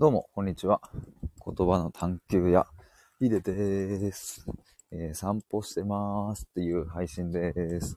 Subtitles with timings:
[0.00, 0.80] どうも、こんにちは。
[1.46, 2.66] 言葉の探求や、
[3.20, 4.44] ヒデです、
[4.90, 7.96] えー、散歩してますっていう配信です。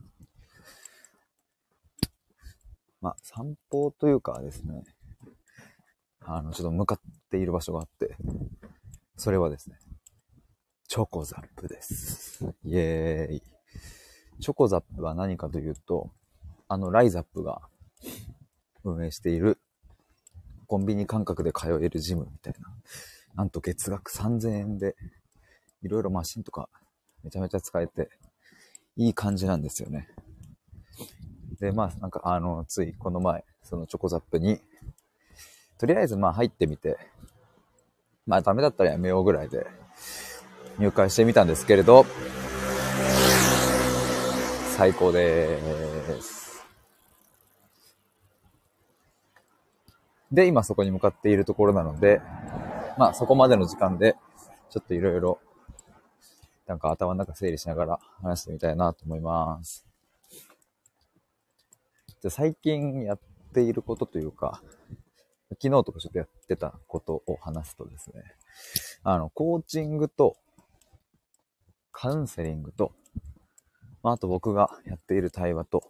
[3.01, 4.83] ま、散歩というかですね、
[6.21, 6.99] あの、ちょっと向かっ
[7.31, 8.15] ている場所があって、
[9.15, 9.79] それはですね、
[10.87, 12.45] チョコザップです。
[12.63, 13.43] イエーイ。
[14.39, 16.11] チョコザップは何かというと、
[16.67, 17.61] あの、ライザップが
[18.83, 19.59] 運営している
[20.67, 22.69] コンビニ感覚で通えるジムみたいな。
[23.35, 24.95] なんと月額3000円で、
[25.83, 26.69] いろいろマシンとか
[27.23, 28.09] めちゃめちゃ使えて、
[28.95, 30.09] いい感じなんですよね。
[31.59, 34.59] で、まあ、なんか、あの、ついこの前、そのチョコザップに、
[35.77, 36.97] とりあえずまあ入ってみて、
[38.25, 39.67] まあダメだったらやめようぐらいで
[40.79, 42.05] 入会してみたんですけれど、
[44.75, 45.59] 最高で
[46.21, 46.46] す。
[50.31, 52.21] で、今そこに向かっているところなので、
[52.97, 54.15] まあそこまでの時間で、
[54.69, 55.39] ちょっといろいろ、
[56.65, 59.85] なんか頭の中整理しながら話してみたいなと思います。
[62.21, 63.19] じゃ最近やっ
[63.53, 64.61] ていることというか、
[65.61, 68.23] 昨日とかちょっとやってたことを話すとですね、
[69.03, 70.35] あの、コーチングと、
[71.91, 72.91] カウンセリングと、
[74.03, 75.83] まあ、あと僕がやっている対話と、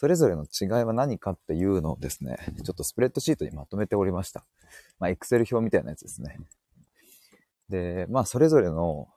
[0.00, 4.44] それぞれの違いは何かっていうのをですね、ちょっとスプレッドシートにまとめておりました。
[5.00, 6.38] まあ、Excel 表みたいなやつですね。
[7.68, 9.08] で、まあ、それぞれの、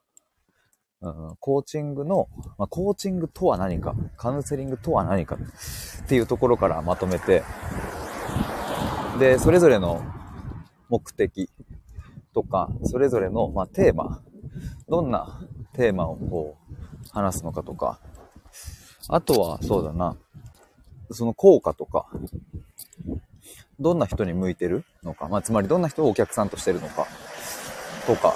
[1.02, 7.44] うん、コーチングの、まあ、コーチングとは何か、カウンセリングとは何かっていうところからまとめて、
[9.20, 10.02] で、それぞれの
[10.90, 11.52] 目的
[12.34, 14.24] とか、それぞれの、まあ、テーマ、
[14.90, 16.76] どんなテーマをこう、
[17.12, 18.00] 話すのかとか、
[19.10, 20.18] あとは、そうだな、
[21.12, 22.08] その効果とか、
[23.80, 27.08] どんな人に向いてるのか、まあ、つまりどんな人をお客さんとしてるのか、
[28.06, 28.34] とか、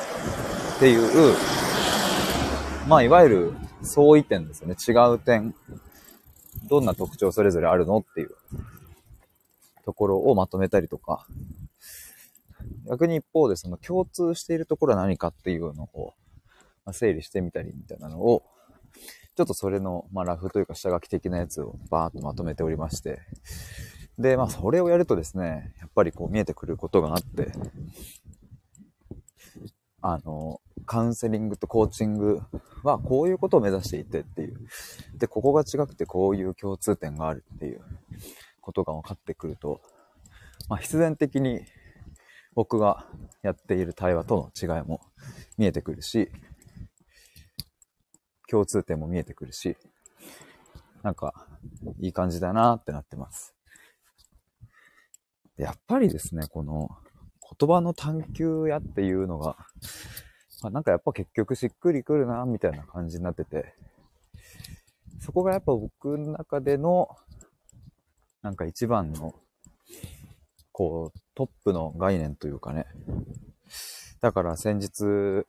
[0.78, 1.36] っていう、
[2.88, 4.76] まあ、いわゆる相違点ですよね。
[4.76, 5.56] 違う点。
[6.68, 8.32] どんな特徴それぞれあるのっていう
[9.84, 11.28] ところをまとめたりとか、
[12.90, 16.14] 逆に一方でその共通しているところは何かっていうのを、
[16.92, 18.44] 整理してみたりみたいなのを
[19.36, 23.20] ちょっとそれの、まあ、ラフというか下書き的なやつをバーッとまとめておりまして、
[24.18, 27.52] で、まあ、それをやるとですね、やっぱりこう見えてくることがあって、
[30.02, 32.42] あの、カウンセリングとコーチング
[32.84, 34.60] はこういうことを目指していてっていう。
[35.18, 37.82] で、ここが違くてこういう共通点があるっていう
[38.62, 39.82] ことが分かってくると、
[40.70, 41.62] まあ、必然的に
[42.54, 43.06] 僕が
[43.42, 45.02] やっている対話との違いも
[45.58, 46.32] 見えてくるし、
[48.56, 49.76] 共通点も見えてくるし、
[51.04, 51.46] なんか、
[52.00, 53.54] いい感じだなってなってます。
[55.58, 56.90] やっぱりですね、この
[57.60, 59.58] 言葉の探求やっていうのが、
[60.62, 63.74] まあ、なんかやっぱ結局しっくりくるな、みたいな感じになってて、
[65.20, 67.10] そこがやっぱ僕の中での、
[68.42, 69.36] なんか一番の、
[70.72, 72.86] こう、トップの概念というかね。
[74.22, 75.46] だから先日、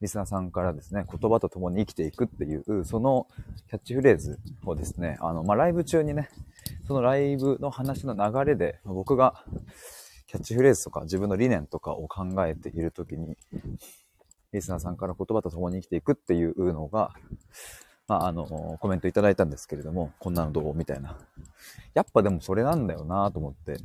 [0.00, 3.26] リスナーさんからですね、言葉と共に生きていくっていう、その
[3.68, 6.30] キャッチフレーズをですね、あの、まあ、ライブ中にね、
[6.86, 9.44] そのライブの話の流れで、僕が
[10.26, 13.36] キャッチフレーズとか自分の理念とかを考えているときに、
[14.52, 17.12] リスナーさんから言葉と共に生きていくっていうのが、
[18.08, 21.18] まあ、あの、コメントいただいたんですけれども、こんなのどうみたいな。
[21.94, 23.76] やっぱでもそれなんだよなと思って。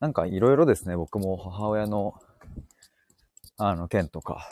[0.00, 2.14] なんかいろいろですね、僕も母親の
[3.56, 4.50] あの、件とか、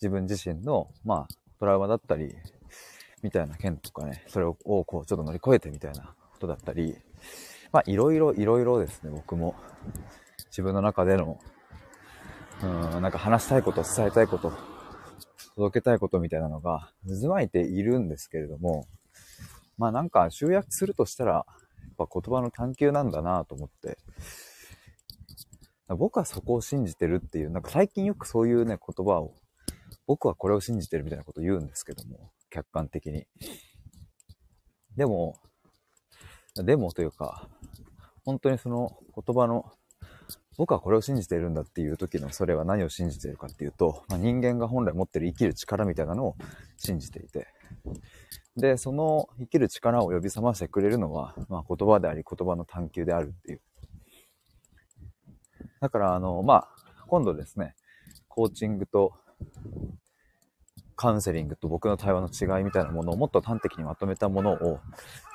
[0.00, 2.34] 自分自身の、まあ、トラウマだったり、
[3.22, 6.96] みたいな件とかね、それをこう、ちょっと乗り越えてみたいなことだったり、
[7.72, 9.54] まあ、いろいろ、いろいろですね、僕も、
[10.48, 11.38] 自分の中での、
[12.62, 14.52] うん、なんか話したいこと、伝えたいこと、
[15.56, 18.86] 届けたいことみたいなのが渦巻いているんですけれども、
[19.78, 21.44] まあなんか集約するとしたら、やっ
[21.96, 23.98] ぱ言葉の探求なんだなと思って、
[25.88, 29.34] 僕はそこを信じてるっていう、なんか最近よくそういうね、言葉を、
[30.06, 33.26] 僕はこれを信じてるみたいなこと言うんですけども、客観的に。
[34.96, 35.36] でも、
[36.54, 37.48] でもというか、
[38.24, 39.70] 本当にその言葉の、
[40.56, 46.36] 僕はこれを信じてるんだっていう時のそれは何を信じてるかっていうと、まあ、人間が本来持ってる生きる力みたいなのを
[46.76, 47.48] 信じていて、
[48.56, 53.60] で、その生きる力を呼び覚ましてくれるのは、まあ、言葉であり言葉の探求であるっていう
[55.80, 56.68] だから、あの、まあ、
[57.06, 57.74] 今度ですね、
[58.28, 59.12] コーチングと、
[60.96, 64.80] カウンセリングと僕の対話の違いみたいなものをもっと端的にまとめたものを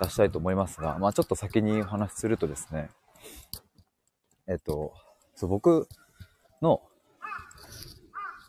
[0.02, 2.90] 出したいと思いますが、まあちょっと先にお話しするとですね、
[4.48, 4.94] えっと、
[5.36, 5.88] そう僕
[6.62, 6.82] の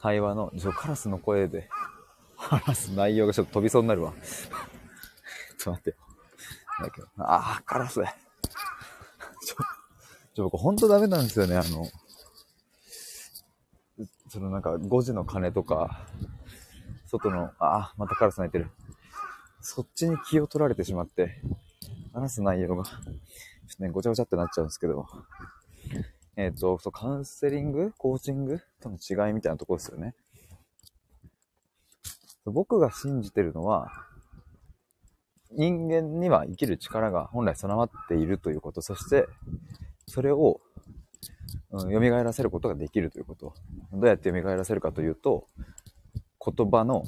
[0.02, 1.69] 対話の、カラスの声で
[2.36, 4.12] 話す内容がちょっと飛びそうになるわ。
[5.58, 5.96] ちょっと待ってよ。
[6.81, 7.94] だけ、ああ、カラス。
[7.94, 8.04] ちょ、
[10.40, 11.87] ちょ、僕ほんとダメなんですよね、あの、
[14.31, 16.06] そのなんか5時の鐘とか、
[17.06, 18.70] 外の、あ、またカラス鳴いてる。
[19.60, 21.42] そっちに気を取られてしまって、
[22.14, 22.96] 話す内容が、ちょっ
[23.76, 25.06] とね、ごちゃごちゃってなっちゃうんですけど、
[26.37, 27.93] えっ、ー、と、そう、カウンセリング？
[27.98, 28.62] コーチング？
[28.81, 30.14] との違いみたいなところですよね。
[32.46, 33.93] 僕が信じてるのは、
[35.52, 39.26] 人間には生きる力が本来備わっているということ、そして、
[40.10, 40.60] それを、
[41.70, 43.54] うん、蘇らせることができるということ。
[43.92, 45.46] どうやって蘇らせるかというと、
[46.44, 47.04] 言葉の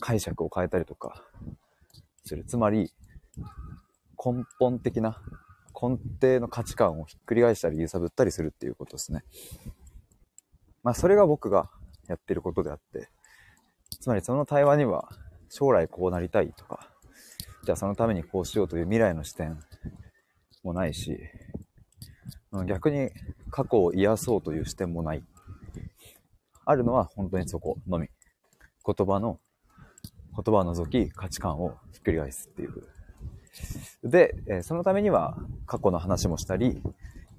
[0.00, 1.22] 解釈を変えたりとか
[2.24, 2.44] する。
[2.44, 2.92] つまり、
[4.22, 5.22] 根本的な、
[5.80, 9.22] 根底の価値観をひっくり返したり揺さぶったりするっていうことですね。
[10.82, 11.70] まあ、それが僕が
[12.08, 13.10] やってることであって、
[14.00, 15.08] つまりその対話には
[15.50, 16.90] 将来こうなりたいとか、
[17.64, 19.58] じゃあそのためにこうしようという未来の視点
[20.64, 21.18] もないし、
[22.66, 23.10] 逆に
[23.50, 25.22] 過去を癒そうという視点もない。
[26.64, 28.08] あるのは本当にそこのみ。
[28.84, 29.40] 言葉の、
[30.34, 32.82] 言葉を除き価値観をひっくり返すっていう。
[34.04, 36.82] で、そのためには過去の話もしたり、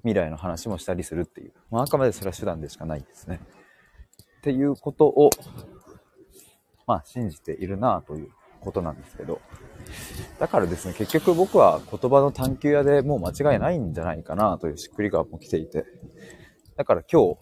[0.02, 1.52] 未来の話もしたりするっていう。
[1.70, 3.40] まあ、あくまでそれは手段でしかないですね。
[4.38, 5.30] っていうことを、
[6.86, 9.40] まあ、信じているなということなんですけど。
[10.38, 15.84] だからですね、結局僕は言葉の探求屋でもう間違いないんじゃないかなというしっくり感も来ていて。
[16.76, 17.38] だから今日、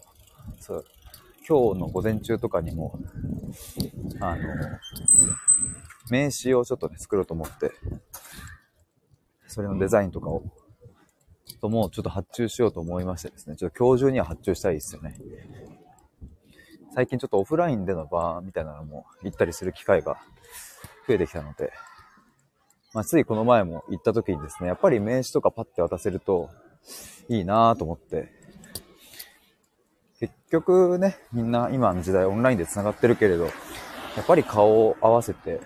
[0.59, 0.85] そう
[1.47, 2.99] 今日の午前中とかにも、
[4.19, 4.41] あの、
[6.09, 7.71] 名刺をちょっとね、作ろうと思って、
[9.47, 10.43] それのデザインとかを、
[11.61, 15.21] ともちょっと発注しようと思いましてですね、ちょっと今日中には発注したいですよね。
[16.93, 20.17] 最近ちょっとオフラインでの場みたいなのも行ったりする機会が
[21.07, 21.71] 増えてきたので、
[22.93, 26.49] まあ、ついこの前も行った時にですね、やっぱり名刺とかパッて渡せると
[27.29, 28.29] いいなぁと思って、
[30.19, 33.51] 結局ね、みんな今の時代オンラインで繋がってるけれど、や
[34.21, 35.61] っぱり顔を合わせて、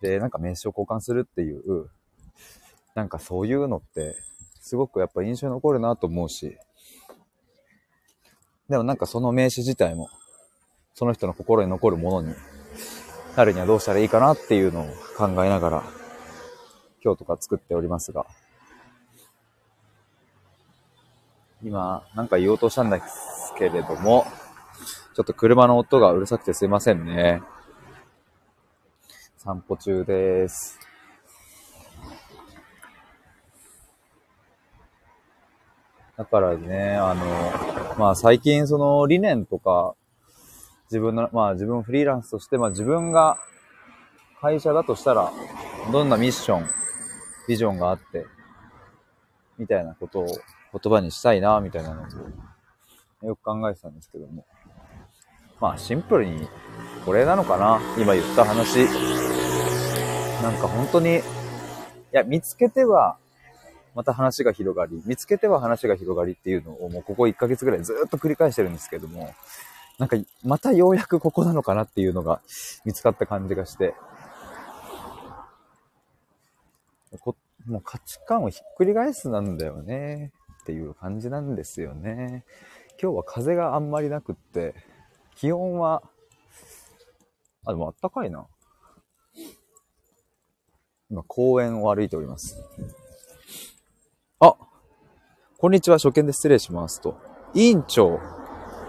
[0.00, 1.90] で、なんか名刺を交換するっていう、
[2.94, 4.16] なんかそういうのって、
[4.60, 6.56] すごくやっぱ印象に残るなと思うし、
[8.68, 10.08] でもなんかその名刺自体も、
[10.94, 12.34] その人の心に残るものに
[13.36, 14.84] なるにはどうしたらいいかなっていうのを
[15.16, 15.82] 考えながら、
[17.02, 18.26] 今日とか作っておりますが、
[21.64, 24.24] 今、なんか言おうとしたんですけれども、
[25.14, 27.42] ちょっと車の音がうるさくてすいませんね。
[29.38, 30.78] 散歩中です。
[36.16, 39.94] だからね、あの、まあ最近その理念とか、
[40.94, 43.36] 自分の、まあ自分フリーランスとして、まあ自分が
[44.40, 45.32] 会社だとしたら、
[45.90, 46.68] どんなミッション、
[47.48, 48.26] ビジョンがあって、
[49.58, 52.02] みたいなことを言葉にしたいな、みたいなの
[53.22, 54.46] を、よく考えてたんですけども。
[55.60, 56.48] まあ、シンプルに、
[57.04, 58.84] これなのかな今言った話。
[60.42, 61.20] なんか本当に、い
[62.12, 63.16] や、見つけては、
[63.96, 69.34] また話が広がり、見つけては話が広がりっていうのをもうここ1ヶ月ぐらいずっと繰り返してるんですけども、
[69.98, 72.40] なんかまたようやくここなのかなっていうのが
[72.84, 73.94] 見つかった感じがして、
[77.20, 77.36] こ
[77.66, 80.32] もう価値観をひっくり返すなんだよね。
[80.64, 82.44] っていう感じなんですよね。
[83.00, 84.74] 今日は風があんまりなくって、
[85.36, 86.02] 気温は、
[87.66, 88.46] あ、でもあったかいな。
[91.10, 92.56] 今公園を歩いております。
[94.40, 94.56] あ、
[95.58, 97.18] こんにちは、初見で失礼しますと。
[97.52, 98.18] 委員長、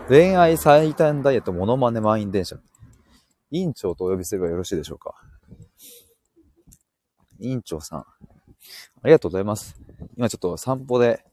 [0.07, 2.57] 恋愛最短ダイエットモノマネ満員電車。
[3.49, 5.15] 委員長とお呼びすればよろしいでしょうか？
[7.39, 8.05] 委員長さん、あ
[9.05, 9.75] りがとうございます。
[10.15, 11.25] 今ちょっと散歩で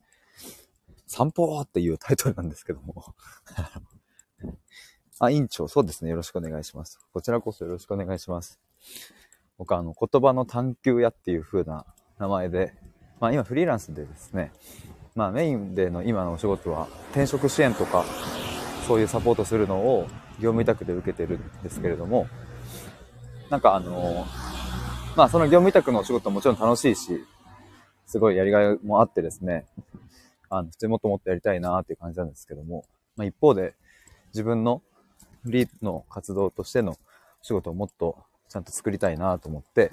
[1.06, 3.14] 散歩っていうタイトルなんですけども
[5.20, 6.10] あ、委員長、そうですね。
[6.10, 6.98] よろしくお願いします。
[7.12, 8.58] こちらこそよろしくお願いします。
[9.58, 11.84] 僕あの、言葉の探求屋っていう風な
[12.18, 12.74] 名前で、
[13.20, 14.50] まあ今フリーランスでですね、
[15.14, 18.04] まあメインでの今のお仕事は転職支援とか、
[18.92, 20.06] そういうサポートするのを
[20.38, 22.28] 業務委託で受けてるんですけれども、
[23.48, 24.26] なんかあの、
[25.16, 27.24] まあその業務委託のお仕事ももちろん楽しいし、
[28.04, 29.64] すごいやりがいもあってですね、
[30.50, 32.84] あの、普通にもっともっとやりたいなっていう感じなんですけども、
[33.16, 33.72] まあ、一方で、
[34.34, 34.82] 自分の
[35.42, 36.98] フリーの活動としての
[37.40, 38.18] 仕事をもっと
[38.50, 39.92] ちゃんと作りたいなと思って、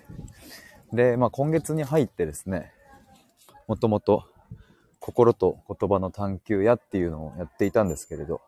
[0.91, 2.73] で、まあ今月に入ってですね、
[3.65, 4.25] もともと
[4.99, 8.41] 心と言葉の探求やっていうのをやっていたんですけれど、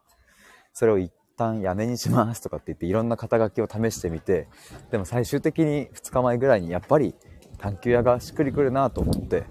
[0.74, 4.48] それを一旦やめにしますとかって言っていろんな肩書きを試してみて、
[4.92, 7.16] でも最終的に2日前ぐらいにやっぱり
[7.58, 9.46] 探求屋がしっくりくるなと思って、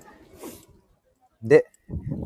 [1.43, 1.67] で、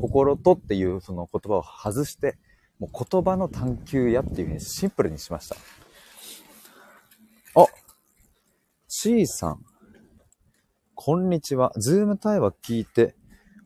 [0.01, 2.37] 心とっていうその言葉を外して、
[2.79, 5.55] もう言葉の探求屋っていうふうにシンプルにしました。
[7.55, 7.65] あ、
[8.87, 9.65] C さん。
[10.93, 11.71] こんにちは。
[11.77, 13.15] Zoom 対話聞いて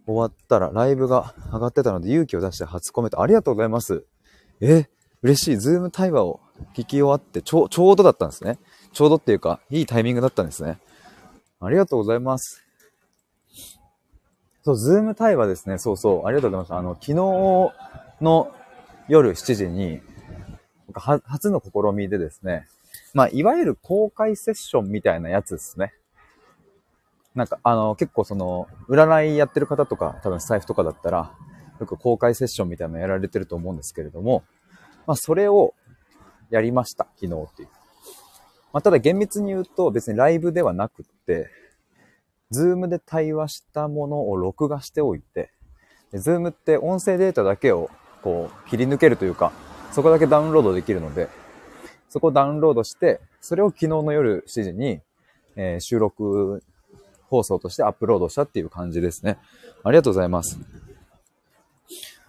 [0.06, 4.06] 終わったらライブが上がってたので勇気を出して初コメントありがとうございます。
[4.62, 4.90] え、
[5.22, 5.58] 嬉しい。
[5.58, 6.40] Zoom 対話を
[6.74, 8.58] 聞き終わってちょちょうどだったんですね。
[8.94, 10.80] ちょうどっていうか、いいタイミングだったんですね。
[11.60, 12.64] ありがとうございます。
[14.64, 15.78] そう、ズーム対話ですね。
[15.78, 16.28] そうそう。
[16.28, 16.78] ありがとうございました。
[16.78, 17.14] あの、昨日
[18.22, 18.52] の
[19.08, 20.02] 夜7時に、
[20.94, 22.68] 初の試みでですね、
[23.14, 25.94] まあ、いわゆる公開セッションみたいなやつですね。
[27.36, 31.32] なんか、あの、結構その、占いやってる方とか、多分財布とかだったら、
[31.80, 34.44] よく公開セッションみたいなのやられてると思うんですけれども、
[35.10, 35.74] まあ、それを
[36.52, 37.70] やりました、昨日っていう。
[38.72, 41.50] まあ、ただ厳密に言うと別にライブではなくって、
[42.52, 45.52] Zoom で対話したものを録画しておいて、
[46.14, 47.90] Zoom って音声データだけを
[48.22, 49.52] こう切り抜けるというか、
[49.92, 51.28] そこだけダウンロードできるので、
[52.08, 55.02] そこをダウンロードして、それを昨日の夜7時に、
[55.56, 56.62] えー、収録
[57.30, 59.40] 放送としてアップロードしたっていう感じですね。
[59.84, 60.60] ありがとうございます。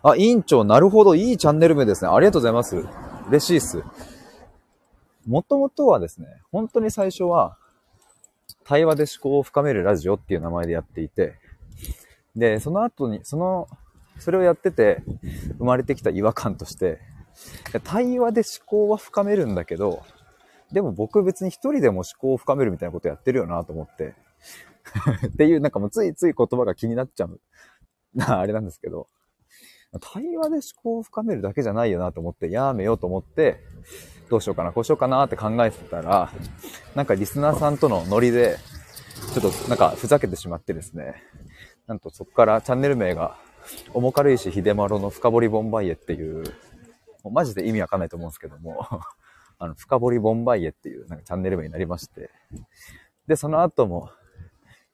[0.03, 2.11] あ、委員長、なるほど、いいチャンネル名ですね。
[2.11, 2.85] ありがとうございます。
[3.29, 3.83] 嬉しいっす。
[5.27, 7.57] もともとはですね、本当に最初は、
[8.65, 11.35] 対話で思考を深めるラジオっていう名前でやっていて、
[12.35, 13.69] で、その後に、その、
[14.19, 15.03] それをやってて、
[15.59, 17.01] 生まれてきた違和感として、
[17.85, 20.03] 対話で思考は深めるんだけど、
[20.73, 24.15] でも僕別に一人でも思考を深めるみたいなことやってるよなと思って、
[25.27, 27.41] っていうなんかもうついつい言葉が気になっちゃう、
[28.21, 29.09] あれなんですけど、
[29.99, 33.61] 対話で思考を深めるだけじゃないよなと思って、やめようと思って、
[34.29, 36.31] どうしようかな、こうしようかなって考えてたら、
[36.95, 38.59] なんかリスナーさんとのノリで、
[39.35, 41.23] ちょっとなんかふざけてしまってですね、
[41.89, 43.37] なんとそこからチャンネル名が、
[43.93, 46.45] 重軽石秀丸の深掘りボンバイエっていう、
[47.25, 48.87] もうマジで意味わかんないと思うんですけども、
[49.59, 52.31] あの、深掘りボンバイエっていうなんかチャンネル名になりまして、
[53.27, 54.11] で、その後も、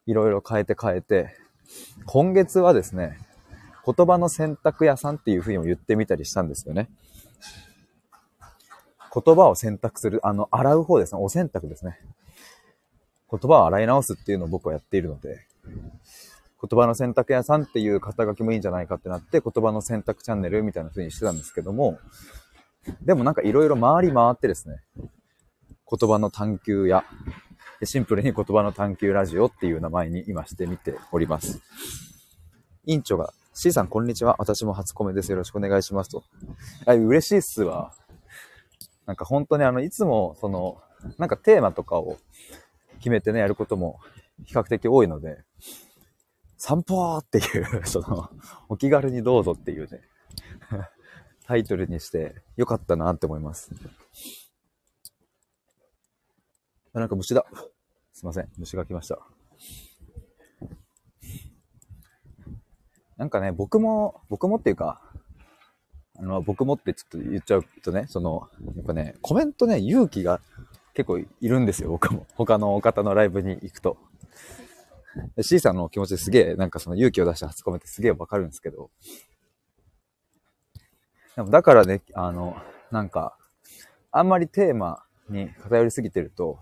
[0.06, 1.36] いろいろ変えて変えて、
[2.06, 3.18] 今月はですね、
[3.86, 6.88] 言葉の選択屋さんっていうふうにも言ってみたりしたんですよね。
[9.14, 11.20] 言葉を選択する、あの、洗う方ですね。
[11.22, 12.00] お洗濯ですね。
[13.30, 21.98] 言葉を洗い直すっていうのを僕はやっているので、言葉の選択屋さんっていう肩書きもいいんじゃないかってなって、言葉の選択チャンネルみたいな風にしてたんですけども、
[23.02, 24.82] でもなんかいろいろ回り回ってですね、
[25.88, 27.04] 言葉の探求や、
[27.84, 31.60] シンプルに言葉の探求ラジオっていう名前に今してみております。
[32.84, 34.36] 委員長が、C さんこんにちは。
[34.38, 35.30] 私も初コメです。
[35.30, 36.24] よろしくお願いしますと。
[36.84, 37.94] あ、嬉しいっすわ。
[39.06, 40.82] なんか本当にあの、いつもその、
[41.16, 42.18] なんかテーマとかを
[42.98, 43.98] 決めてね、やることも
[44.44, 45.42] 比較的多いので、
[46.58, 47.40] 散歩ってい
[47.80, 48.28] う その、
[48.68, 50.02] お気軽にどうぞっていうね、
[51.46, 53.70] タイトルにしてよかったなって思います。
[56.92, 57.46] あ、なんか虫だ。
[58.12, 58.52] すいません。
[58.58, 59.18] 虫が来ました。
[63.16, 65.00] なんかね、僕も、僕もっていうか、
[66.18, 70.40] あの、僕もってちょっと言っちゃうとね、その、やっぱね、コメントね、勇気が
[70.94, 72.26] 結構いるんですよ、僕も。
[72.34, 73.98] 他のお方のライブに行くと。
[75.40, 78.90] C さんの気持ちすげえ、なんかその勇気を出して初コメってすげえわかるんですけど。
[81.36, 82.56] でもだからね、あの、
[82.90, 83.36] なんか、
[84.10, 86.58] あんまりテーマに偏りすぎてると、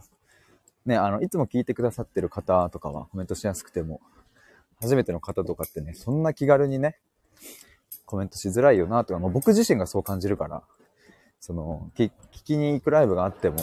[0.86, 4.00] ね、あの、いつも聞いてくださってる方とかはコメントしやすくても、
[4.80, 6.98] 初めての方とかってね、そんな気軽にね、
[8.06, 10.62] コメントしづらいよなとか、まあ、僕自身がそう感じるから、
[11.40, 12.10] その、聞
[12.44, 13.56] きに行くライブがあっても、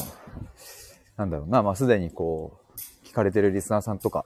[1.18, 4.26] なんだろうな、まあ、すでにこう、聞かれてるリスナーさんとか、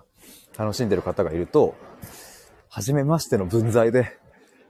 [0.57, 1.75] 楽しんでる方がいると、
[2.69, 4.17] 初めましての分際で、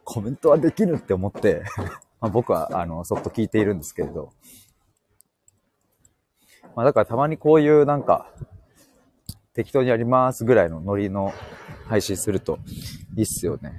[0.03, 1.63] コメントはできるって思って
[2.21, 4.31] ま僕は、あの、そっと聞いているんですけれど。
[6.75, 8.31] まあだからたまにこういうなんか、
[9.55, 11.33] 適当にやりますぐらいのノリの
[11.87, 12.59] 配信すると
[13.15, 13.71] いいっすよね。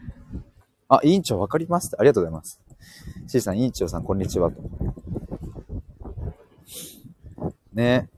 [0.88, 2.60] あ、委員長わかりますありがとうございます。
[3.26, 4.50] C さん、委員長さん、こんにちは。
[4.50, 4.56] と。
[7.74, 8.08] ね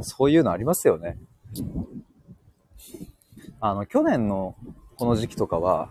[0.00, 1.18] そういうのありますよね。
[3.60, 4.56] あの、去年の
[4.96, 5.90] この時期とかは、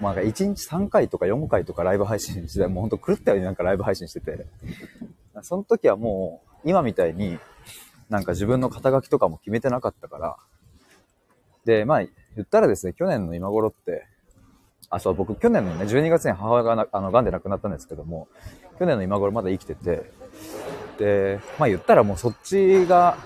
[0.00, 4.46] まあ、1日3回とか4回とかライブ配信してて、もうほんと狂ったようになんかライブ配信してて、
[5.42, 7.38] その時はもう、今みたいに、
[8.08, 10.36] なんか自分の肩書きとかも決めてなかったから、
[11.64, 14.06] で、まあ、言ったらですね、去年の今頃って、
[14.88, 18.28] あ、そう、僕、去年のね、12月に母親がな、あの、癌で亡くなったんですけども、
[18.78, 20.10] 去年の今頃まだ生きてて、
[20.98, 23.18] で、まあ言ったらもうそっちが、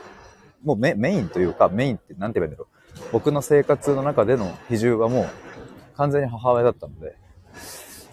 [0.62, 2.68] もうメメインというか、メインって何て言えばいいんだろ
[3.08, 3.12] う。
[3.12, 7.16] 僕の生活の中での比重はもう完全に母親だったので、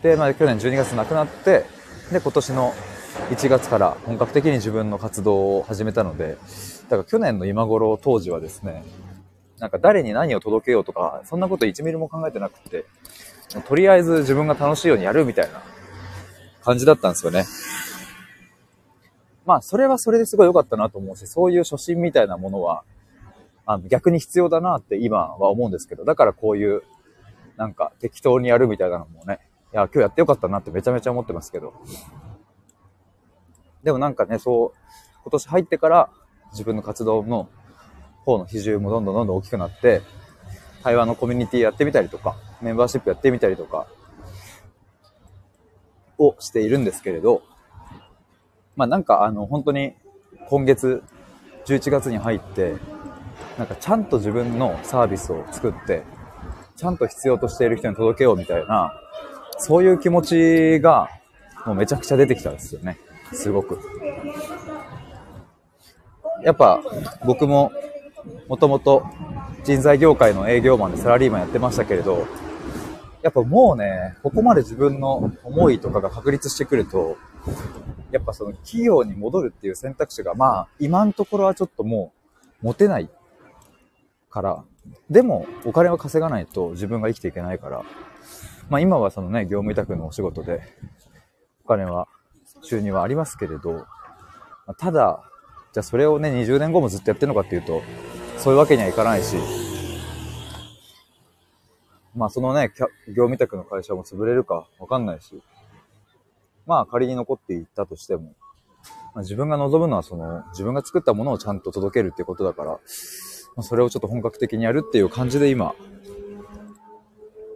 [0.04, 1.66] で、まあ去年12月亡くなって、
[2.12, 2.74] で、今年の
[3.30, 6.38] 1月から本格的に自分の活動を始めたので、
[6.90, 8.84] だから去年の今頃当時はですね、
[9.60, 12.86] なんか誰に何を届けようとか、そんなこと1ミリも考えてなくて、
[13.68, 15.62] とりあえず自分が楽しいようにやるみたいな
[16.64, 17.46] 感じだったんですよね。
[19.46, 22.84] まあ、それはそれですごい良かったなと思うし、そういう初心みたいなものは、
[23.66, 26.84] あの逆に必要だなって今は思うんですけど、だからこういう、
[27.56, 29.40] なんか適当にやるみたいなのもね、
[29.74, 31.74] いや、今日やってよかったなってめちゃめちゃ思ってますけど。
[33.88, 34.78] でもなんかね、そう、
[35.24, 36.10] 今年入ってから
[36.52, 37.48] 自分の活動の
[38.26, 40.02] 方の比重もどんどんどんどん大きくなって、
[40.84, 43.88] 対話のコミュニティやってみたりとか、メンバーシップやってみたりとか、
[46.18, 47.44] をしているんですけれど、
[48.76, 49.94] まあなんかあの本当に
[50.50, 51.02] 今月
[51.66, 52.76] 11月に入って、
[53.58, 56.04] なんかちゃんと自分のサービスを作って、
[56.76, 58.92] ちゃんと必要としている人に届けようみたいな、
[59.58, 61.08] そういう気持ちが
[61.66, 62.98] もうめちゃくちゃ出てきたんですよね。
[63.34, 63.80] すごく。
[66.44, 66.82] やっぱ
[67.26, 67.72] 僕も
[68.48, 69.04] もともと
[69.64, 72.28] 人材業界の営業マンでサラリーマンやってましたけれど、
[73.22, 77.18] やっぱもうね、ここまで自分の思いとかが確立してくると、
[78.12, 82.14] やっぱその企業に戻るっていう選択肢が、まあ、今のところはちょっとも
[82.62, 83.10] う持てない
[84.30, 84.64] から、
[85.10, 87.84] でもお金を稼がないと自分が生きていけないから、
[88.70, 90.62] まあ今はそのね、業務委託のお仕事で、
[91.66, 92.08] お金は、
[92.62, 93.86] 収入はありますけれど、
[94.78, 95.24] ただ、
[95.74, 97.82] じゃあそれをね、20年後もずっとやってるのかっていうと、
[98.38, 99.38] そういうわけにはいかないし、
[102.16, 102.74] まあそのね、
[103.08, 105.40] 業務委託の会社も潰れるかわかんないし、
[106.66, 108.34] まあ仮に残っていったとしても、
[109.14, 112.80] まあ、自分が望むのはその自分が作ったものをちゃんと届けるっていうことだから、ま
[113.58, 115.76] あ、それをちょっと本格的にやるっていう感じで今、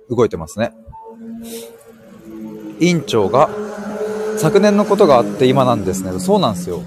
[0.10, 0.74] 動いてますね。
[2.80, 3.50] 委員長が、
[4.42, 6.20] 昨年のことがあって今なんですね。
[6.20, 6.82] そうなんですよ。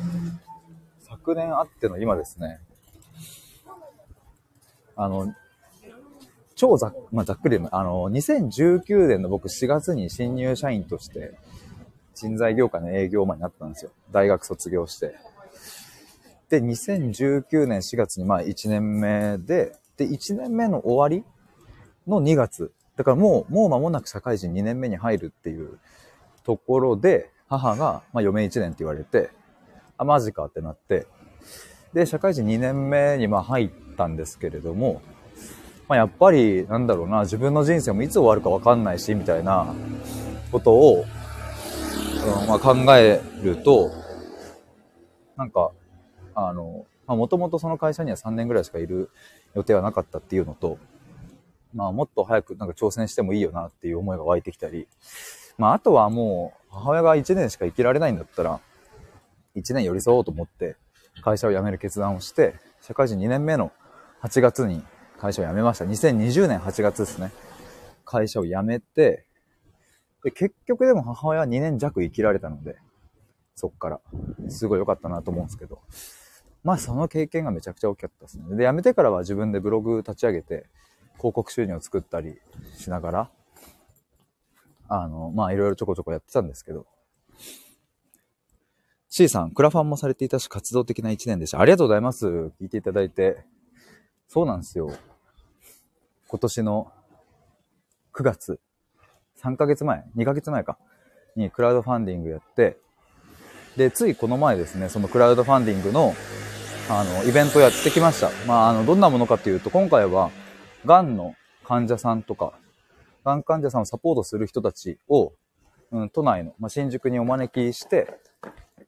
[1.09, 2.59] 昨年あっての今ですね。
[4.97, 5.33] あの、
[6.57, 11.35] 超ざっ,、まあ、ざっくりあの、2019年の僕4月に新入社員として
[12.17, 13.93] 人材業界の営業マンになったんですよ。
[14.11, 15.15] 大学卒業して。
[16.51, 21.25] で、2019年4月にまあ1年目で、で、1年目の終わり
[22.09, 22.73] の2月。
[22.97, 25.79] だからもう、もう間もなく社会人2年目に入るっていう
[26.43, 29.31] ところで、母が、まあ、余命1年って言われて、
[29.99, 31.07] あ、マジかってなって、
[31.93, 35.03] で、社会人2年目にま入ったんですけれども、
[35.89, 39.75] まあ、やっぱり、なんだろうな、自分の人生もいつ終わるかわかんないし、みたいな
[40.51, 41.05] ことを
[42.25, 43.91] うんまあ、考えると、
[45.37, 45.73] なんか、
[46.35, 49.11] あの、まあ、もともとその会社には3年ぐらいしかいる
[49.55, 50.79] 予定はなかったっていうのと、
[51.75, 54.89] まあ、もっと早くなんか挑戦してもいいよなっていう思いが湧いてきたり、
[55.59, 58.61] まあ、あとはもう、母親が1年しか生きられないんだったら、
[59.57, 60.77] 1年寄り添おうと思って、
[61.23, 63.73] 会社を辞める決断をして、社会人2年目の
[64.23, 64.83] 8月に
[65.19, 65.85] 会社を辞めました。
[65.85, 67.31] 2020年8月ですね。
[68.05, 69.27] 会社を辞めて、
[70.25, 72.77] で、結局でも母親は2年弱生きられたので、
[73.55, 74.01] そっから。
[74.49, 75.81] すごい良かったなと思うんですけど。
[76.65, 78.57] まあその経験がめちゃくちゃ大きかったですね。
[78.57, 80.67] で、辞めてからは自分でブログ立ち上げて、
[81.19, 82.41] 広告収入を作ったり
[82.77, 83.31] しながら、
[84.89, 86.87] あの、まあいろいろちょこちょこやってたんですけど。
[89.09, 91.61] C さん、クラファンもされていたし、活動的な1年でした。
[91.61, 92.27] ありがとうございます。
[92.27, 93.45] 聞いていただいて。
[94.29, 94.91] そうなんですよ。
[96.27, 96.93] 今年の
[98.13, 98.61] 9月
[99.45, 100.79] 3ヶ月前、2ヶ月前か、
[101.37, 102.79] にクラウドファンディングやって、
[103.77, 106.15] で、ついこの前ですね、そのクラウドファンディングの、
[106.89, 108.31] あの、イベントやってきました。
[108.47, 110.31] まあ、あの、どんなものかっていうと、今回は、
[110.87, 112.55] 癌の患者さんとか、
[113.25, 115.33] 癌患者さんをサポートする人たちを、
[115.91, 118.19] うん、都内の、まあ、新宿にお招きして、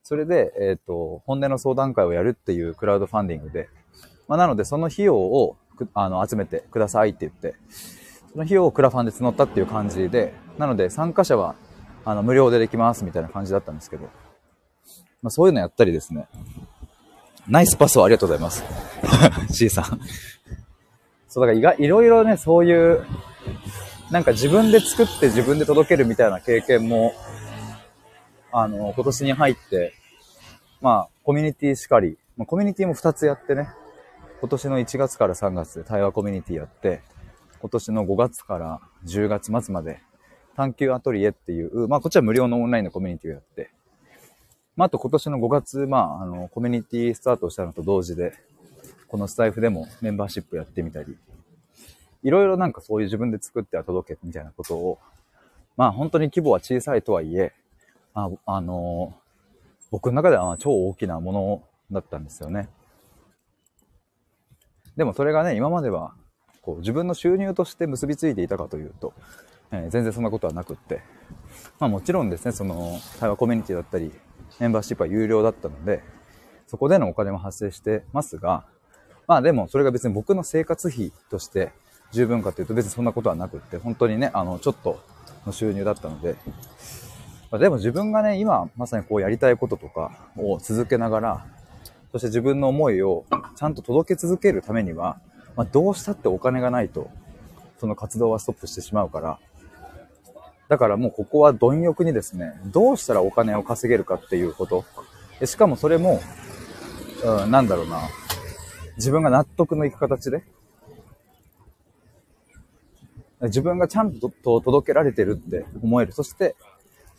[0.02, 3.68] それで、えっ、ー、と、本音の相談会をやるっていうクラウドファンディングで、
[4.28, 5.56] まあ、なので、その費用を、
[5.94, 7.56] あの、集めてくださいって言って、
[8.32, 11.54] その費用をクラファンで募ったっていう感じで、なので参加者は、
[12.04, 14.04] あの、無料でできますみたいな感じだったんですけど、
[15.22, 16.28] まあそういうのやったりですね。
[17.48, 18.64] ナイスパスをありがとうございます。
[19.50, 20.00] C さん。
[21.28, 23.04] そう、だから意外、いろいろね、そういう、
[24.10, 27.14] なんか自分で作って自分で届けるみたいな経験も、
[28.52, 29.92] あの、今年に入って
[30.80, 33.68] まあ、コミュニティしかり、まあ、コミュニティも2つやってね、
[34.40, 37.02] 今年の1月から3月で対話コミュニティやって、
[37.60, 40.00] 今年の5月から10月末まで
[40.54, 43.70] 探求アトリエっていう、まあこっちは無料のオンラインのコミュニティをやって、
[44.76, 48.34] まああと今年の5月、まああの、コミュニティスタートしたのと同時で、
[49.08, 51.16] このスタイフでもメンバーシップやってみたり、
[52.26, 54.98] いろいろなんかそういう自分で作っては届けみたいなことを、
[55.76, 57.52] まあ本当に規模は小さいとはいえ、
[58.14, 59.14] あ、あの
[59.92, 61.62] 僕の中では超大きなもの
[61.92, 62.68] だったんですよね。
[64.96, 66.14] でもそれがね、今までは、
[66.62, 69.12] こう、自分の収入として結びついていたかというと、
[69.70, 71.02] えー、全然そんなことはなくって、
[71.78, 74.10] まあもちろんですね、その、対話コミュニティだったり、
[74.58, 76.02] メンバーシップは有料だったので、
[76.66, 78.64] そこでのお金も発生してますが、
[79.28, 81.72] まあでもそれが別に僕の生活費として
[82.16, 85.00] 十分かというと別にそんなことはなくって、本当にね、あの、ちょっと
[85.46, 86.36] の収入だったので、
[87.50, 91.46] まあ、でも自分がね、今まさにこうやりたいこととかを続けながら、
[92.12, 93.24] そして自分の思いを
[93.56, 95.18] ちゃんと届け続けるためには、
[95.56, 97.10] まあ、どうしたってお金がないと、
[97.78, 99.38] その活動はストップしてしまうから、
[100.68, 104.84] だからもうここは貪欲にですね、どうしたらお金を稼げるかっていうこと。
[105.44, 106.20] しかもそれも、
[107.24, 108.00] うん、なんだろうな、
[108.96, 110.42] 自分が納得のいく形で、
[113.42, 116.12] 自分がちゃんと届けられてるって思える。
[116.12, 116.56] そして、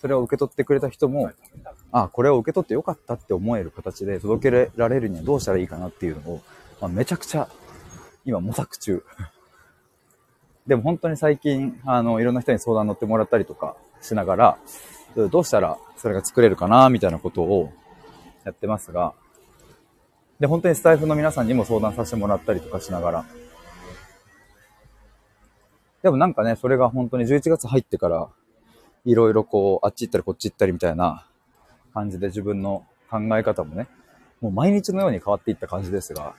[0.02, 1.32] それを受け取ってくれた人も、
[1.92, 6.42] あ、これを受け取ってよかったって思える形で届けられるにはどうしたらいいかなっていうのを、
[6.82, 7.50] まあ、めちゃくちゃ
[8.26, 9.04] 今模索中。
[10.68, 14.58] でも本当に最近、あの、いろんな人に相談乗ってもらったりとかしながら、
[15.32, 17.72] どうしたらそれが作れるかな、みたいなことを
[18.44, 19.14] やってますが、
[20.40, 23.26] で、本当にスタイフの皆さんにも相談させてもらったりとかしながら、
[26.04, 28.30] でもなんかね、それが本当に11月入ってから、
[29.06, 31.26] いろいろこう、あっち行ったりこっち行ったりみたいな
[31.94, 33.88] 感じで自分の考え方もね、
[34.42, 36.36] もう毎日のように変わっていった感じですが、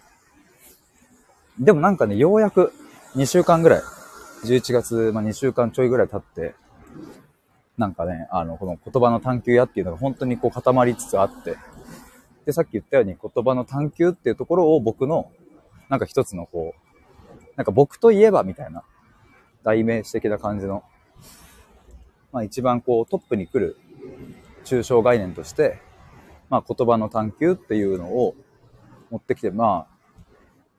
[1.59, 2.73] でもなんかね、ようやく
[3.17, 3.83] 2週間ぐらい、
[4.45, 6.55] 11月、まあ、2週間ちょいぐらい経って、
[7.77, 11.57] なんかね、あの、この言葉の探求屋っていうのが本当にこう固まりつつあって、
[12.47, 15.31] で、さっき言ったように言葉の探求っていうところを僕の、
[15.89, 18.85] なんか一つのこう、なんか僕といえばみたいな、
[19.69, 20.83] 代名詞的な感じの
[22.33, 23.77] まあ、一番こうトップに来る
[24.65, 25.81] 抽象概念として、
[26.51, 28.35] まあ、言葉の探求っていうのを
[29.11, 29.99] 持ってきて、まあ、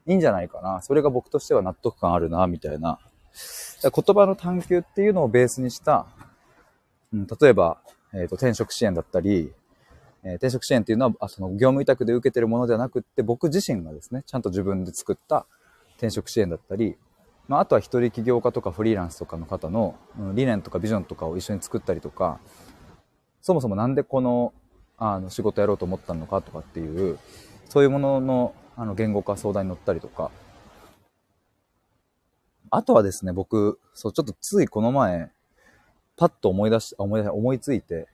[0.06, 0.80] いいんじゃないかな。
[0.82, 2.98] それが僕としては納得感あるな、みたいな。
[3.82, 6.06] 言葉の探求っていうのをベースにした、
[7.12, 7.78] うん、例えば、
[8.12, 9.52] えっ、ー、と、転職支援だったり、
[10.22, 15.46] えー、転職支援っていうのは、あその業務委託で受けてるものではなくって、僕自身がですね、ちゃんと自分で作った
[15.96, 16.96] 転職支援だったり、
[17.50, 19.96] まあ、あとは一人起業家とかフリーランスとかの方の
[20.34, 22.38] 理念とかビジョンとかを一緒に作ったりとか、
[23.42, 24.52] そもそもなんでこの
[24.96, 27.18] あの仕事やろうと思ったのかとかっていう、
[27.68, 30.30] そういうもののあの言語化相談に乗ったりとか、
[32.70, 35.32] あとはですね、僕、そう、ちょっとついこの前、
[36.16, 38.06] パッと思い出し、思い思いついて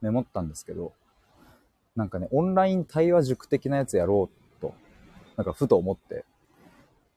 [0.00, 0.94] メモったんですけど、
[1.96, 4.72] なんかね、オンライン対話塾的なやつやろうと、
[5.36, 6.24] なんかふと思って、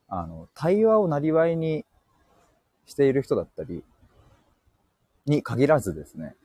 [0.08, 1.86] あの、対話をなりわいに
[2.86, 3.84] している人だったり、
[5.26, 6.36] に限らずですね、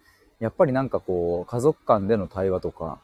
[0.41, 3.01] やっぱりなんかこう、家族間での対話とか、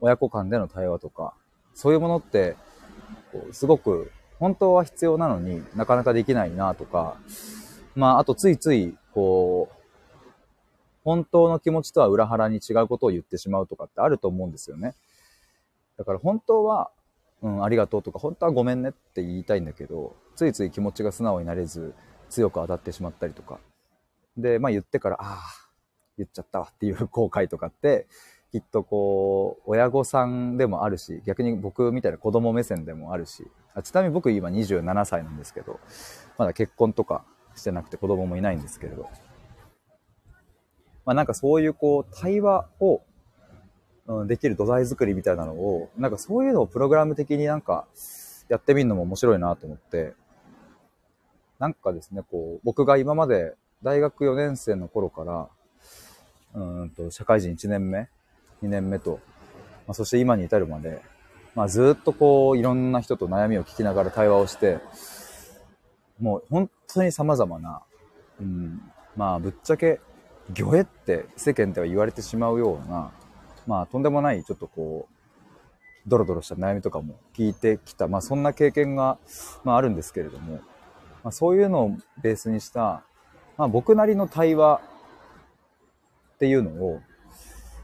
[0.00, 1.34] 親子間での対話とか、
[1.74, 2.56] そういうものって、
[3.32, 7.16] こうすごく本当は必要なのになかなかできないなとか、
[7.94, 9.74] まあ、あとついつい、こう、
[11.04, 14.94] 本当の気持ちとは裏腹に違うことを言ってしまうとかってあると思うんですよね。
[15.96, 16.90] だから本当は
[17.44, 21.94] うん、ありがとうとか、本当はごめんねって言いたいんだけど、ついつい気持ちが素直になれず、
[22.30, 23.60] 強く当たってしまったりとか。
[24.38, 25.40] で、まあ言ってから、ああ、
[26.16, 28.06] 言っちゃったわっていう後悔とかって、
[28.50, 33.46] きっとこう、親御さんでもあるし、逆に僕みたいな子供目線でもあるし、
[33.82, 35.80] ちなみに僕今27歳なんですけど、
[36.38, 39.10] まだ結婚とかしてなくて子供もいないんですけれど、
[41.04, 43.02] まあなんかそういうこう、対話を
[44.06, 47.86] うん、できる土台作りみたいなのを、なんかそういうのをプログラム的になんか
[48.48, 50.14] やってみるのも面白いなと思って、
[51.58, 55.48] なんかですね、こう、僕が今まで大学4年生の頃から、
[56.54, 58.08] うんと、社会人1年目、
[58.62, 59.20] 2年目と、
[59.86, 61.00] まあ、そして今に至るまで、
[61.54, 64.78] まあ、ずっとこう、いろんな人と悩みを聞きながら対話をして、
[66.20, 67.82] もう本当に様々な、
[68.40, 68.80] うん、
[69.16, 70.00] まあ、ぶっちゃけ、
[70.52, 73.12] 魚絵って世間では言われてしまうような、
[73.66, 75.14] まあ、とんでもない、ちょっとこう、
[76.06, 79.18] ドロドロした悩みとかも聞いてきた、まあ、そんな経験が、
[79.64, 80.60] まあ、あるんですけれども、
[81.22, 83.02] まあ、そういうのをベースにした、
[83.56, 84.80] まあ、僕なりの対話
[86.34, 87.00] っていうのを、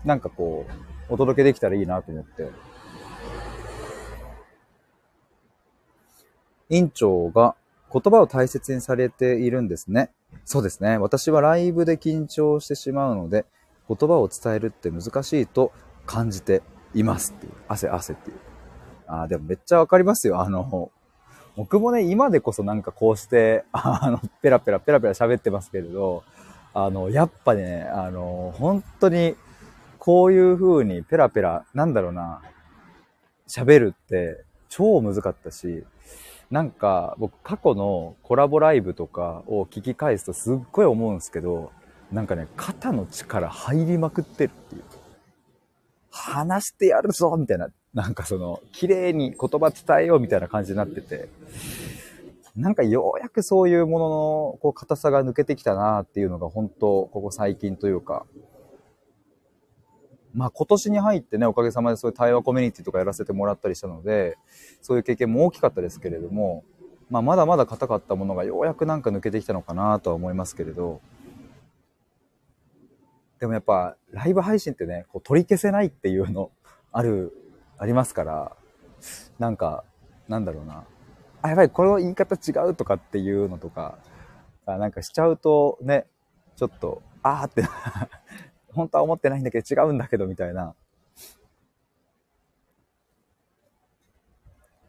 [0.05, 2.51] なんかこう、お届けできたらいいなと思って。
[6.69, 7.57] 院長が
[7.93, 10.11] 言葉を大切にされているんですね。
[10.45, 10.99] そうですね。
[10.99, 13.45] 私はライブで緊張してしまうので、
[13.92, 15.72] 言葉を伝えるって難しいと
[16.07, 16.62] 感じて
[16.94, 17.53] いますっていう。
[17.66, 18.37] 汗汗っていう。
[19.07, 20.40] ああ、でもめっちゃわかりますよ。
[20.40, 20.90] あの、
[21.57, 26.22] 僕もね、今でこそなんかこうして、あの、ペラペラペラペラ喋ってますけれど、
[26.72, 29.35] あの、やっぱね、あの、本当に、
[29.98, 32.42] こういう風にペラペラ、なんだろうな、
[33.48, 35.85] 喋るって超難かったし、
[36.50, 41.70] なんか僕過去のコラボライブとかを聞き返すとすっごい思うんですけど、
[42.12, 44.83] なんかね、肩の力入りまくってるっていう。
[46.11, 51.29] 話してやるぞみたいな、なんかその、綺麗に言葉伝えようみたいな感じになってて、
[52.57, 58.27] なんかようやくそういうものの、こう、硬さが抜けてきたなっていうのが本当、ここ最近というか、
[60.35, 64.37] まあ今年に入ってね、おかげさまでそういう対話コミュニティとかやらせてもらったりしたので、
[64.81, 66.64] そういう経験も大きかったですけれども、
[67.09, 71.01] まあまだまだ硬かったものがようやくなんか抜けてきたのかなとは思いますけれど、
[73.40, 76.50] でもやっぱライブ配信ってね、こう取り消せないっていうの
[76.92, 77.33] ある、
[77.79, 78.57] ありますから、
[79.38, 79.83] なんか、
[80.29, 80.85] なんだろうな。
[81.42, 83.98] あ、やばい、この言い方違うとかっていうのとか、
[84.66, 86.07] あなんかしちゃうとね、
[86.55, 87.62] ちょっと、あーって
[88.72, 90.74] 本当は思ってないんだけど違うんだけどみたいな。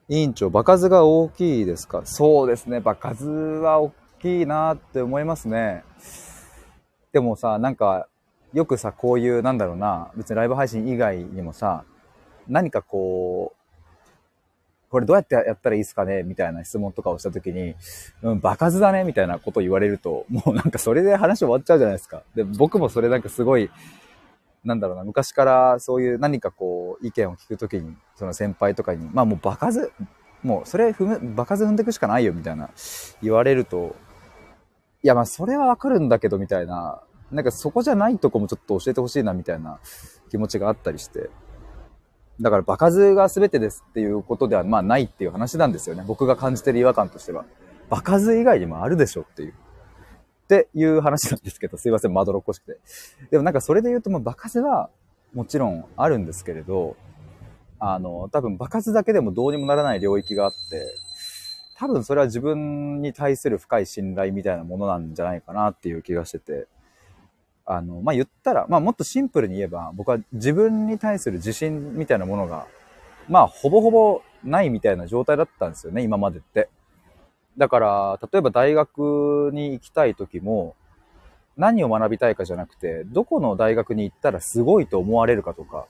[0.09, 2.01] 委員長、場数が大きいですか？
[2.05, 2.81] そうですね。
[2.81, 5.85] 場数は大きいなって思いますね。
[7.13, 8.09] でもさ、なんか、
[8.53, 11.85] よくさ、こういう、なんだろうな、別にライブ配信以外にもさ、
[12.47, 13.61] 何かこう、
[14.89, 17.75] これどうやってやったらいいですかねみたいな質問とかをしたときに、
[18.23, 22.23] うん、バカずだねみたいなことを言われると、もうなんかそれで話終わっちゃうじゃないですか。
[22.35, 23.69] で、僕もそれなんかすごい、
[24.65, 29.93] なんだろうな、昔からそういう何かこう、意見を聞くときに、その先輩とかに、まあもうバカず、
[30.43, 32.69] もうそれ踏む、バカず踏んでいくしかないよみたいな
[33.23, 33.95] 言われると、
[35.03, 37.01] いやまあそれはわかるんだけどみたいな、
[37.31, 39.79] なんかそこじゃないとこもちょっと教えてほしいなみたいな
[40.29, 41.29] 気持ちがあったりして。
[42.39, 46.03] だから場数が全てですっていうことではまあないっていう話なんですよね。
[46.05, 47.45] 僕が感じてる違和感としては。
[47.89, 49.51] 場数以外にもあるでしょっていう。
[49.51, 52.79] っていう話なんですけど、すいません、まどろっこしくて。
[53.29, 54.89] でもなんかそれで言うと、まあ、場数は
[55.33, 56.97] もちろんあるんですけれど、
[57.79, 60.57] あの、多分場数だけでもどうにもならない領域があって、
[61.77, 66.67] 多分それは自分に対する深い信頼みたいなものなんじゃないかなっていう気がしてて、
[67.65, 72.67] あの、まあ、言ったら、まあ、もっとシンプルに言えば、僕は自分に対する自信みたいなものが、
[73.29, 76.69] まあ、ほぼほぼないみたいな状態だったんですよね、今までって。
[77.57, 80.75] だから、例えば大学に行きたい時も、
[81.57, 85.85] 何を学びたいかじゃなくて、どこの大学に行ったらすごいと思われるかとか、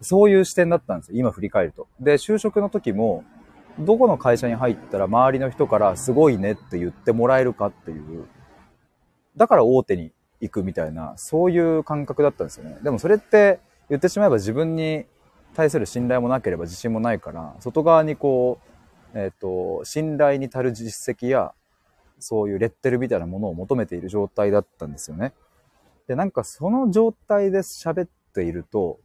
[0.00, 1.88] そういう視点だったんですよ、今振り返ると。
[2.00, 3.24] で、就職の時も、
[3.78, 8.26] どこの会社に入ったら周りの人からすごいねって言ってもらえるかっていう、
[9.36, 12.78] だから大手に行くみたいな、そういう感覚だったんですよね。
[12.82, 15.06] でもそれって言ってしまえば自分に
[15.54, 18.58] 対する信頼もなければ自信もないから、外側にこ
[19.14, 21.52] う、えっ、ー、と、信頼に足る実績や、
[22.18, 25.32] そういうレッテルみたいなものを求めている状態だったんですよね。
[26.06, 28.98] で、なんかその状態で喋っていると、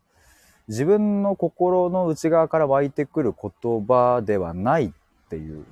[0.68, 4.92] 自分の心の内側から湧いてくる言葉ではないっ
[5.30, 5.66] ていう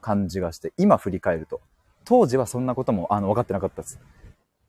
[0.00, 1.60] 感じがして、今振り返ると。
[2.04, 3.98] 当時はそんなこともあの分かってなかったです。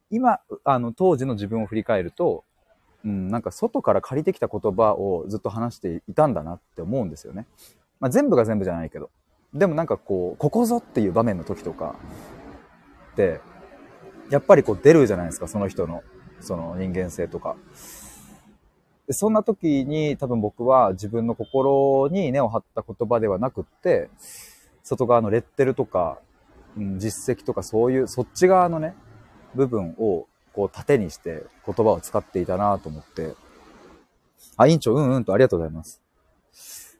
[0.10, 2.44] 今、あの、当時の自分を振り返ると、
[3.04, 7.46] うん、なんか外から借りてきた言葉をずっと話していたんだなって思うんですよね。
[8.00, 9.10] まあ、全部が全部じゃないけど。
[9.54, 11.96] でもなんかこう、ここぞっていう場面の時とか
[13.14, 13.40] って、
[14.30, 16.04] やっぱりこう出るじゃないですか、その人の、
[16.42, 17.56] その人間性とか。
[19.10, 24.10] そんな時に多分僕は自分の心に根を張った言葉ではなくって、
[24.84, 26.20] 外側のレッテルとか、
[26.78, 28.96] うん、実績とかそういう、そっち側のね、
[29.56, 33.34] 部分をこう盾にして言葉を使っていたなと思って、
[34.58, 36.02] あ、委員長、うんうんとありがとうございます。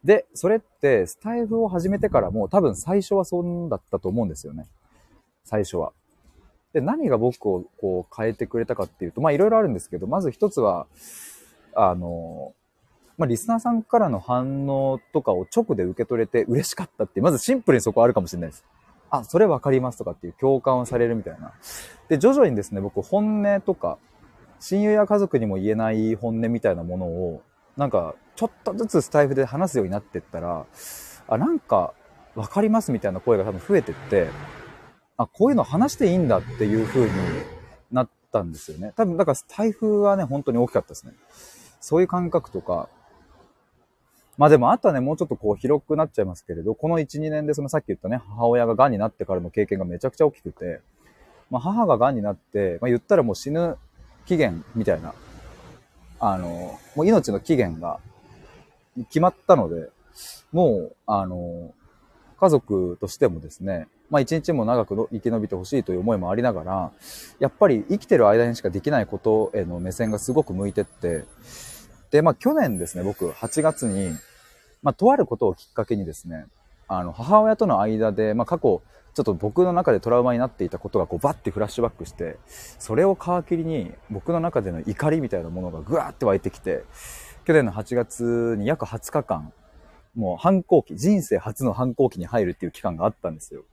[0.04, 4.68] で、それってスタイフを始めてからも多分最初はそうだったと思うんですよね。
[5.44, 5.92] 最初は。
[6.74, 10.88] で、何が僕をこう変えてくれたかっていうと、まあいろいろあるんですけど、まず一つは、
[11.74, 12.54] あの、
[13.18, 18.64] まあリスナーさんからの反応とかを直で受け取れて嬉しかったって、まずシンプルにそこあるかもしれないです。
[19.10, 21.54] あ、それわかりますとかっていう共感をされるみたいな。
[22.10, 23.98] で、徐々にですね、僕本音とか、
[24.60, 27.42] 親友や家族にも言えない本音みたいなものを、
[27.78, 30.66] なんか、ちょっとずつスタイフで話すようになってったら、
[31.28, 31.94] あ、なんか、
[32.36, 34.30] わかりますみたいな声が多分増えてって、
[35.18, 37.12] あ、こういうの話していいんだっていう風に
[37.92, 38.94] なったんですよね。
[38.96, 41.14] 多分、だからスタイフはね、本当に大きかったですね。
[41.80, 42.90] そういう感覚とか、
[44.38, 50.80] まあでもあとはね、もうちょっとこう広くなっちゃいますけれど、この1、2年でそのさっき言ったね、母親が癌になってからの経験がめちゃくちゃ大きくて、
[51.50, 53.78] まあ母が癌になって、まあ言ったらもう死ぬ
[54.28, 55.16] 期限みたいな、
[56.20, 58.00] あの、もう命の期限が
[59.06, 59.90] 決まったので、
[60.52, 61.74] もう、あの、
[62.40, 66.92] 家族としてもですね、まあ一日も長く生き延びてほしいという思いもありながら、
[67.40, 71.26] やっぱり生きてる間にしかできないことへの目線がすごく向いてって、
[72.12, 74.12] で、まあ去年ですね、僕8月に、
[74.84, 76.46] まあとあることをきっかけにですね、
[76.88, 78.82] あの、母親との間で、まあ過去、
[79.14, 86.84] ちょっと僕の中でトラウマになっていたことがこうバッてフラッシュバックして、それを皮切りに僕の中での怒りみたいなものがぐわーって湧いてきて、
[87.46, 89.52] 去年の8月に約20日間、
[90.16, 93.64] もう反抗期、人生初の反抗期に入るっていう期間があったんですよ。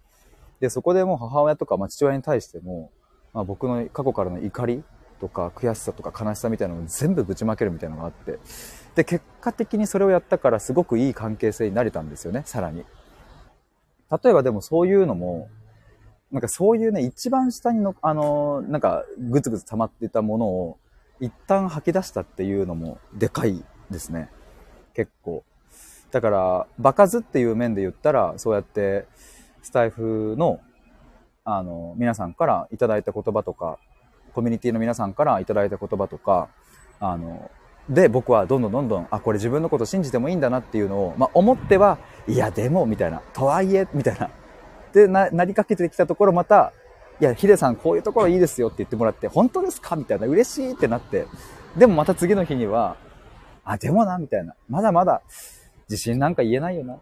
[0.61, 2.91] で、そこでもう母親とか、まあ、父親に対しても、
[3.35, 4.83] まあ、僕の過去からの怒り
[5.21, 8.39] とか悔しさとか悲しさみたいなのを全部ぶちまけるみたいなのがあって、
[8.95, 12.85] で、結果的にそれをやったからすごくいい関係性になれたんですよね、さらに。
[14.11, 15.49] 例えばでもそういうのも、
[16.31, 20.79] なんかそういうね、一番下にの、あの、なんかぐつぐつ溜まってたものを
[21.21, 24.31] 一旦吐き出したっていうのもでかいですね。
[24.95, 25.45] 結構。
[26.11, 29.07] だから、場数っていう面で言ったら、そうやって
[29.63, 30.61] スタイフの、
[31.45, 33.79] あの、皆さんからいただいた言葉とか、
[34.35, 36.49] コミュニティの皆さんからいただいた言葉とか、
[37.01, 37.51] あの、
[37.89, 44.31] で、僕はどんどんどんどん、あ、これ自分のこと信じてもいいんだなっていうのを、まあ、思っては、いや、でも、みたいな、とはいえ、みたいな。
[44.93, 46.73] で、な、なりかけてきたところ、また、
[47.21, 49.97] いや、ヒデさん、こういうところいいですよって言ってもらって、本当ですか？
[49.97, 51.27] みたいな、嬉しいってなって、
[51.77, 52.97] でもまた次の日には、
[53.65, 54.55] あ、でもな、みたいな。
[54.69, 55.23] まだまだ、
[55.89, 56.97] 自信なんか言えないよな。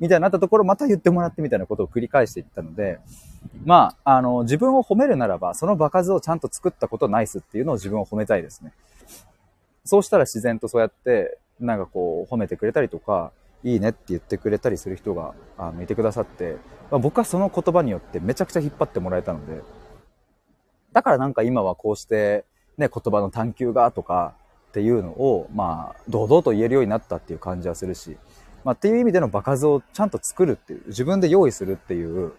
[0.00, 2.98] みたいになったところまた言ってもらってみたいなことを繰り返していったので、
[3.64, 8.72] まあ、あの、自分を褒めるならば、その場数をちゃんと作ったことナイスっていうのを自分を褒めたいですね。
[9.84, 13.32] そうしたら自然とそうやって、なんかこう、褒めてくれたりとか、
[13.62, 16.56] いいねって言ってくれたりする人が、あの、いてくださって、
[16.90, 19.62] まあ、僕はその言葉によってめちゃくちゃ引っ張ってもらえたので、
[20.92, 22.44] だからなんか今はこうして、
[22.78, 24.34] ね、言葉の探求がとか
[24.70, 28.16] っていうのを、まあ、堂々と言えるようになったっていう感じはするし、
[28.64, 32.32] まあ、っていう意味での場数をちゃんと作るっていう、自分で用意するっていう、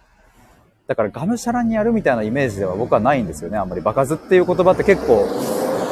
[0.87, 3.57] だからがむしゃらにやるみたいなイメージでは僕はないんですよね。
[3.57, 5.25] あんまり場数っていう言葉って結構、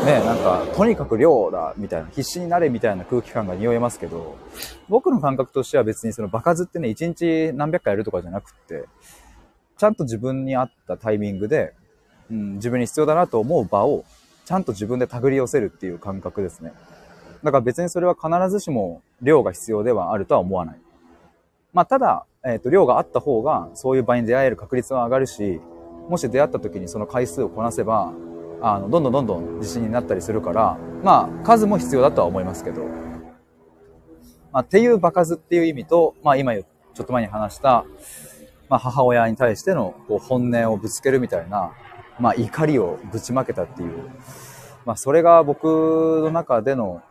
[0.05, 4.37] ね、なんか、とにかく量だ、みたいな、必死になれみたいな空気感が匂いますけど、
[4.87, 8.85] 僕の感覚としては別にその場数ってね、一日何百回やるとかじゃなくって、
[9.77, 11.73] ちゃんと自分に合ったタイミングで、
[12.29, 14.05] うん、自分に必要だなと思う場を、
[14.45, 16.73] ちゃんと自分で手繰り寄せるっていう感覚ですね。
[17.43, 20.79] だから別にそれは必ずしも量が必要ではあるとは思わない。
[21.73, 25.61] まあ、ただ、えっ、ー、と、量があった方が、そういう場に出会える確率は上がるし、
[26.09, 28.13] もし出会った時にその回数をこなせば、
[28.61, 32.83] あの、どんどんどんどん自信になったりするから、まあ、数も必要だとは思いますけど、
[34.51, 37.85] まあ、っていう場数っていう意味と、まあ、今ちょっと前に話した、
[38.67, 41.71] まあ、母親に対してのこう本音をぶつけるみたいな、
[42.19, 44.09] まあ、怒りをぶちまけたっていう、
[44.85, 47.01] まあ、それが僕の中での、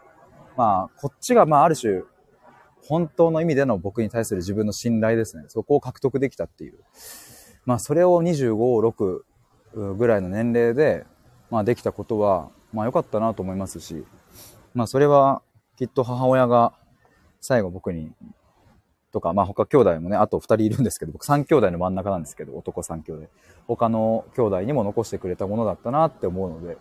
[0.59, 2.03] まあ、こっちが、まあ、ある種、
[2.83, 5.44] 本当の意味での僕に対する自分の信頼ですね。
[5.47, 6.81] そこを獲得できたっていう。
[7.64, 9.25] まあ、それを25、
[9.77, 11.07] 6ぐらいの年齢で、
[11.49, 14.05] まあ、できたことは、まあ、良かったなと思いますし、
[14.75, 15.42] まあ、それは、
[15.77, 16.73] きっと母親が
[17.40, 18.11] 最後僕に、
[19.12, 23.29] とか、まあ、他兄弟もね、あと2人いるんですけど、僕3兄弟の真ん中なんですけど、男3兄弟。
[23.68, 26.79] 他の兄弟にも残してくれたものだったなって思うので、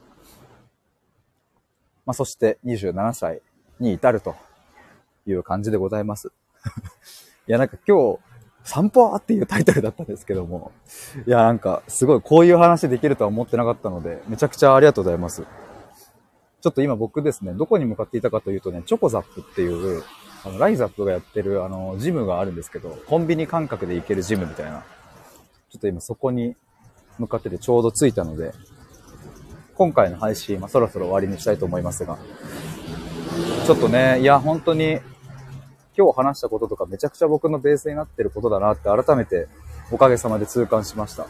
[2.07, 3.43] まあ、そして27歳
[3.79, 4.35] に至ると
[5.25, 6.31] いう感じでございます。
[7.47, 8.19] いや、なんか今日、
[8.63, 10.71] 散歩っていうタイトルだったんですけども、
[11.25, 15.43] いや、なんか、すごいこういう話できるとは思ってなかったので、めちゃくちゃありがとうございます。
[16.59, 20.03] ちょっと今僕ですね、どこに向かっていたかというとね、チョコザップっていう、
[20.43, 24.83] あの、ライザップがやってる、あの、ジムがあるんですけど、コンビニ感覚で行けるジムみたいな。
[25.69, 26.55] ちょっと今そこに
[27.17, 28.53] 向かっててちょうど着いたので、
[29.75, 32.17] 今回の配信、まあ、そろそろ終わりにしたいと思いますが、
[33.65, 34.99] ちょっとね、いや、本当に
[35.97, 39.47] 今日話したこととかめちゃくちゃ僕のベースになってることだなって改めて
[39.91, 41.27] おかげさまで痛感しました。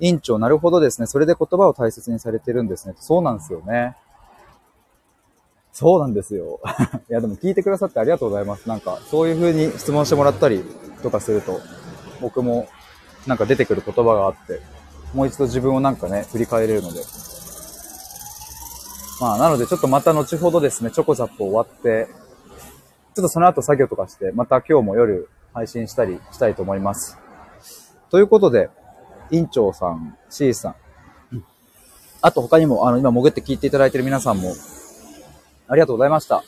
[0.00, 1.06] 院長、なるほどですね。
[1.06, 2.94] それで言葉を大切にされてるんですね。
[2.98, 3.96] そうなんですよね。
[5.72, 6.60] そうなんですよ。
[7.10, 8.68] いや、でも聞いてくださってありがとうございます。
[8.68, 10.64] なんか、そういう風に質問してもらったり
[11.02, 11.60] とかすると、
[12.20, 12.68] 僕も
[13.26, 14.60] なんか出てくる言葉があって、
[15.14, 17.00] もう一度自分をなんかね、振り返れるので。
[19.20, 22.08] まあ、なのでちょっとまた後ほどですね、チョコザップ終わって、
[23.14, 27.18] ちょっとその後作業とかして、また今日も夜配信したりしたいと思います。
[28.10, 28.70] ということで、
[29.30, 30.74] 院長さん、C さん、
[32.20, 34.52] あと他にも、あの、今潜って聞いていただいている皆さんも、
[35.68, 36.42] ありがとうございました。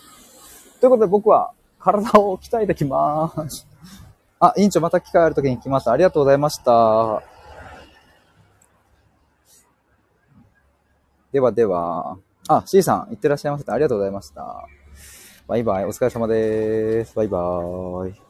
[0.81, 3.67] ということで僕は体を鍛えてきます。
[4.39, 5.91] あ、委員長また機会ある時に来ます。
[5.91, 7.23] ありがとうございました。
[11.33, 12.17] ではでは、
[12.53, 13.65] あ、C さん、いってらっしゃいませ。
[13.71, 14.67] ありがとうございました。
[15.47, 15.85] バイバイ。
[15.85, 17.15] お疲れ様です。
[17.15, 18.30] バイバーイ。